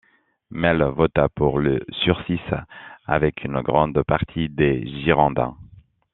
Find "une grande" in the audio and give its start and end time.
3.43-4.01